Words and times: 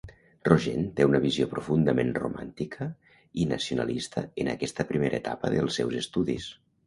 Rogent 0.47 0.85
té 0.99 1.05
una 1.09 1.19
visió 1.25 1.45
profundament 1.51 2.09
romàntica 2.23 2.87
i 3.43 3.47
nacionalista 3.51 4.25
en 4.45 4.51
aquesta 4.57 4.87
primera 4.93 5.23
etapa 5.25 5.55
dels 5.57 5.81
seus 5.81 6.01
estudis. 6.03 6.49